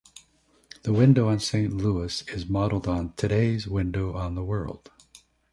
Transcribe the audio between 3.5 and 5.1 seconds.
"Window on the World.